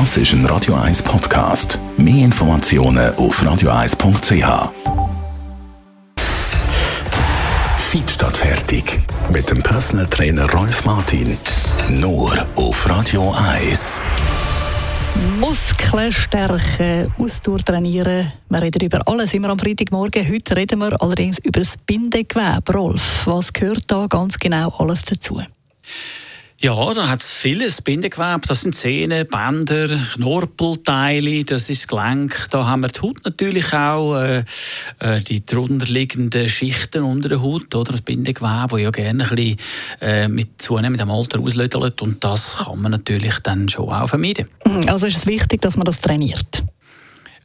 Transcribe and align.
Das 0.00 0.16
ist 0.16 0.32
ein 0.32 0.44
Radio 0.46 0.74
1 0.74 1.04
Podcast. 1.04 1.78
Mehr 1.96 2.24
Informationen 2.24 3.14
auf 3.14 3.40
radio1.ch. 3.40 4.72
Feed 7.78 8.10
statt 8.10 8.36
fertig. 8.36 9.00
Mit 9.30 9.48
dem 9.48 9.62
Personal 9.62 10.06
Trainer 10.06 10.50
Rolf 10.50 10.84
Martin. 10.84 11.38
Nur 11.88 12.44
auf 12.56 12.90
Radio 12.90 13.32
1. 13.54 14.00
Muskeln 15.38 16.10
stärken, 16.10 17.14
Ausdauer 17.16 17.60
trainieren. 17.60 18.32
Wir 18.48 18.62
reden 18.62 18.84
über 18.84 19.06
alles 19.06 19.32
immer 19.32 19.50
am 19.50 19.60
Freitagmorgen. 19.60 20.28
Heute 20.28 20.56
reden 20.56 20.80
wir 20.80 21.00
allerdings 21.00 21.38
über 21.38 21.60
das 21.60 21.76
Bindegewebe. 21.76 22.72
Rolf, 22.72 23.28
was 23.28 23.52
gehört 23.52 23.84
da 23.86 24.08
ganz 24.08 24.40
genau 24.40 24.70
alles 24.76 25.02
dazu? 25.04 25.40
Ja, 26.60 26.94
da 26.94 27.08
hat 27.08 27.20
es 27.20 27.32
vieles 27.34 27.82
Bindegewebe. 27.82 28.46
Das 28.46 28.62
sind 28.62 28.74
Zähne, 28.74 29.24
Bänder, 29.24 29.88
Knorpelteile, 30.14 31.44
das 31.44 31.68
ist 31.68 31.82
das 31.82 31.88
Gelenk. 31.88 32.46
Da 32.50 32.66
haben 32.66 32.80
wir 32.80 32.88
die 32.88 33.00
Haut 33.00 33.24
natürlich 33.24 33.72
auch, 33.74 34.16
äh, 34.16 34.44
äh, 35.00 35.20
die 35.20 35.44
darunterliegenden 35.44 36.48
Schichten 36.48 37.02
unter 37.02 37.28
der 37.28 37.42
Haut, 37.42 37.74
oder 37.74 37.92
das 37.92 38.00
Bindegewebe, 38.00 38.68
das 38.70 38.80
ja 38.80 38.90
gerne 38.90 39.28
ein 39.28 39.34
bisschen 39.36 39.58
äh, 40.00 40.28
mit 40.28 40.62
zunehmendem 40.62 41.10
Alter 41.10 41.40
auslödelt. 41.40 42.00
Und 42.00 42.24
das 42.24 42.56
kann 42.64 42.80
man 42.80 42.92
natürlich 42.92 43.40
dann 43.40 43.68
schon 43.68 43.90
auch 43.90 44.08
vermeiden. 44.08 44.48
Also 44.86 45.06
ist 45.06 45.18
es 45.18 45.26
wichtig, 45.26 45.60
dass 45.60 45.76
man 45.76 45.84
das 45.84 46.00
trainiert? 46.00 46.63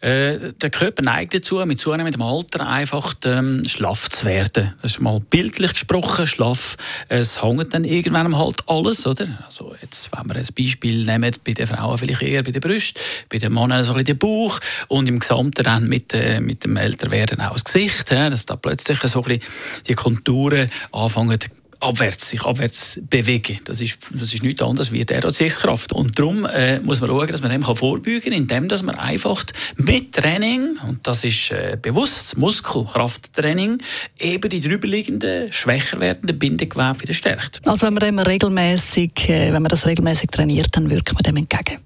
Äh, 0.00 0.52
der 0.60 0.70
Körper 0.70 1.02
neigt 1.02 1.34
dazu, 1.34 1.56
mit 1.66 1.80
zunehmendem 1.80 2.22
Alter 2.22 2.66
einfach 2.66 3.14
ähm, 3.24 3.64
schlaff 3.66 4.08
zu 4.10 4.26
werden. 4.26 4.74
Das 4.80 4.92
ist 4.92 5.00
mal 5.00 5.18
bildlich 5.18 5.72
gesprochen, 5.72 6.26
schlaff. 6.26 6.76
Es 7.08 7.42
hängt 7.42 7.74
dann 7.74 7.82
irgendwann 7.82 8.36
halt 8.36 8.62
alles, 8.68 9.06
oder? 9.06 9.26
Also 9.44 9.74
jetzt, 9.82 10.10
wenn 10.12 10.28
wir 10.28 10.36
ein 10.36 10.46
Beispiel 10.56 11.04
nehmen, 11.04 11.34
bei 11.44 11.52
den 11.52 11.66
Frauen 11.66 11.98
vielleicht 11.98 12.22
eher 12.22 12.44
bei 12.44 12.52
den 12.52 12.60
Brüsten, 12.60 13.02
bei 13.28 13.38
den 13.38 13.52
Männern 13.52 13.82
so 13.82 13.92
ein 13.92 14.04
bisschen 14.04 14.18
den 14.18 14.18
Bauch 14.18 14.60
und 14.86 15.08
im 15.08 15.18
Gesamten 15.18 15.64
dann 15.64 15.88
mit, 15.88 16.14
äh, 16.14 16.40
mit 16.40 16.62
dem 16.62 16.76
Älterwerden 16.76 17.40
auch 17.40 17.54
das 17.54 17.64
Gesicht, 17.64 18.10
ja, 18.12 18.30
dass 18.30 18.46
da 18.46 18.54
plötzlich 18.54 19.00
so 19.00 19.22
ein 19.22 19.24
bisschen 19.24 19.42
die 19.88 19.94
Konturen 19.94 20.70
anfangen 20.92 21.38
abwärts, 21.80 22.30
sich 22.30 22.42
abwärts 22.42 23.00
bewegen. 23.08 23.58
Das 23.64 23.80
ist, 23.80 23.98
das 24.10 24.34
ist 24.34 24.42
nichts 24.42 24.62
anderes 24.62 24.92
wie 24.92 25.04
der 25.04 25.22
Erziehungskraft. 25.22 25.92
Und 25.92 26.18
darum 26.18 26.44
äh, 26.46 26.80
muss 26.80 27.00
man 27.00 27.10
schauen, 27.10 27.28
dass 27.28 27.42
man 27.42 27.50
dem 27.50 27.62
kann 27.62 27.76
vorbeugen 27.76 28.20
kann, 28.20 28.32
indem 28.32 28.68
dass 28.68 28.82
man 28.82 28.96
einfach 28.96 29.44
mit 29.76 30.12
Training, 30.12 30.76
und 30.86 31.06
das 31.06 31.24
ist 31.24 31.50
äh, 31.50 31.78
bewusst 31.80 32.36
Muskelkrafttraining, 32.36 33.78
eben 34.18 34.50
die 34.50 34.60
drüberliegenden, 34.60 35.52
schwächer 35.52 36.00
werdenden 36.00 36.38
Bindegewebe 36.38 37.02
wieder 37.02 37.14
stärkt. 37.14 37.66
Also 37.66 37.86
wenn 37.86 38.14
man, 38.14 38.26
regelmäßig, 38.26 39.28
äh, 39.28 39.52
wenn 39.52 39.62
man 39.62 39.70
das 39.70 39.86
regelmäßig 39.86 40.30
trainiert, 40.30 40.68
dann 40.72 40.90
wirkt 40.90 41.12
man 41.12 41.22
dem 41.22 41.36
entgegen? 41.36 41.78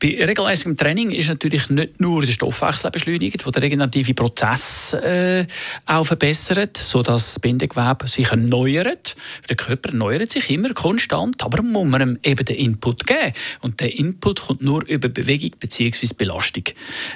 Bei 0.00 0.24
regelmäßigem 0.24 0.76
Training 0.76 1.10
ist 1.10 1.28
natürlich 1.28 1.70
nicht 1.70 2.00
nur 2.00 2.24
der 2.24 2.32
Stoffwechsel 2.32 2.90
beschleunigt, 2.90 3.44
der 3.44 3.52
den 3.52 3.62
regenerativen 3.62 4.14
Prozess 4.14 4.94
äh, 4.94 5.46
auch 5.86 6.04
verbessert, 6.04 6.76
sodass 6.76 7.34
das 7.34 7.40
Bindegewebe 7.40 8.08
sich 8.08 8.30
erneuert. 8.30 9.16
Der 9.48 9.56
Körper 9.56 9.90
erneuert 9.90 10.32
sich 10.32 10.50
immer 10.50 10.72
konstant, 10.74 11.42
aber 11.42 11.62
muss 11.62 11.86
man 11.86 12.02
ihm 12.02 12.18
eben 12.22 12.44
den 12.44 12.56
Input 12.56 13.06
geben. 13.06 13.32
Und 13.60 13.80
der 13.80 13.98
Input 13.98 14.42
kommt 14.42 14.62
nur 14.62 14.86
über 14.88 15.08
Bewegung 15.08 15.50
bzw. 15.58 16.14
Belastung. 16.16 16.64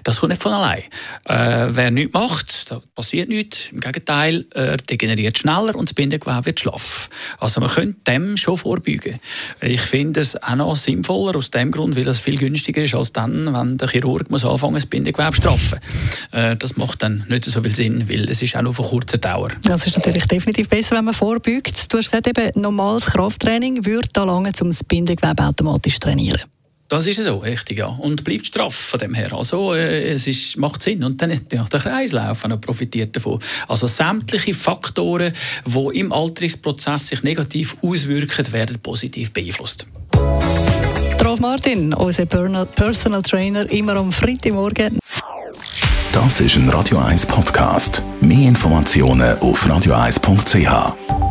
Das 0.04 0.20
kommt 0.20 0.30
nicht 0.30 0.42
von 0.42 0.52
allein. 0.52 0.82
Äh, 1.24 1.68
wer 1.70 1.90
nichts 1.90 2.14
macht, 2.14 2.70
da 2.70 2.82
passiert 2.94 3.28
nichts. 3.28 3.68
Im 3.72 3.80
Gegenteil, 3.80 4.46
er 4.52 4.76
degeneriert 4.78 5.38
schneller 5.38 5.74
und 5.74 5.88
das 5.88 5.94
Bindegewebe 5.94 6.46
wird 6.46 6.60
schlaff. 6.60 7.10
Also 7.38 7.60
man 7.60 7.70
könnte 7.70 8.00
dem 8.06 8.36
schon 8.36 8.56
vorbeugen. 8.56 9.20
Ich 9.60 9.80
finde 9.80 10.20
es 10.20 10.42
auch 10.42 10.54
noch 10.54 10.76
sinnvoller 10.76 11.36
aus 11.36 11.50
dem 11.50 11.70
Grund, 11.70 11.96
weil 11.96 12.04
das 12.20 12.24
viel 12.24 12.38
günstiger 12.38 12.82
ist 12.82 12.94
als 12.94 13.12
dann, 13.12 13.52
wenn 13.52 13.78
der 13.78 13.88
Chirurg 13.88 14.30
muss 14.30 14.44
anfangen 14.44 14.74
das 14.74 14.86
Bindegewebe 14.86 15.32
zu 15.32 15.42
straffen. 15.42 15.80
Äh, 16.32 16.56
das 16.56 16.76
macht 16.76 17.02
dann 17.02 17.24
nicht 17.28 17.44
so 17.46 17.62
viel 17.62 17.74
Sinn, 17.74 18.08
weil 18.08 18.28
es 18.28 18.42
ist 18.42 18.56
auch 18.56 18.62
nur 18.62 18.74
von 18.74 18.86
kurzer 18.86 19.18
Dauer. 19.18 19.50
Das 19.62 19.86
ist 19.86 19.96
natürlich 19.96 20.26
definitiv 20.26 20.68
besser, 20.68 20.96
wenn 20.96 21.06
man 21.06 21.14
vorbeugt. 21.14 21.92
Du 21.92 21.98
hast 21.98 22.10
gesagt, 22.10 22.26
eben, 22.26 22.50
normales 22.60 23.06
Krafttraining 23.06 23.86
würde 23.86 24.08
da 24.12 24.24
lange, 24.24 24.52
um 24.60 24.68
das 24.68 24.84
Bindegewebe 24.84 25.42
automatisch 25.42 25.94
zu 25.94 26.00
trainieren. 26.00 26.42
Das 26.88 27.06
ist 27.06 27.22
so, 27.22 27.36
richtig, 27.36 27.78
ja. 27.78 27.86
Und 27.86 28.24
bleibt 28.24 28.46
straff 28.46 28.74
von 28.74 28.98
dem 28.98 29.14
her. 29.14 29.32
Also, 29.32 29.74
äh, 29.74 30.10
es 30.10 30.26
ist, 30.26 30.56
macht 30.56 30.82
Sinn. 30.82 31.04
Und 31.04 31.22
dann 31.22 31.30
ja, 31.30 31.64
der 31.64 31.80
Kreislauf 31.80 32.44
profitiert 32.60 33.14
davon. 33.14 33.38
Also, 33.68 33.86
sämtliche 33.86 34.54
Faktoren, 34.54 35.32
die 35.64 35.98
im 36.00 36.12
Alterungsprozess 36.12 37.06
sich 37.06 37.22
negativ 37.22 37.76
auswirken, 37.80 38.52
werden 38.52 38.80
positiv 38.80 39.32
beeinflusst. 39.32 39.86
Rolf 41.30 41.38
Martin, 41.38 41.94
unser 41.94 42.26
Personal 42.26 43.22
Trainer, 43.22 43.70
immer 43.70 43.94
am 43.94 44.10
Freitagmorgen. 44.10 44.98
Das 46.10 46.40
ist 46.40 46.56
ein 46.56 46.68
Radio 46.70 46.98
1 46.98 47.24
Podcast. 47.26 48.02
Mehr 48.20 48.48
Informationen 48.48 49.38
auf 49.38 49.64
radio1.ch. 49.64 51.29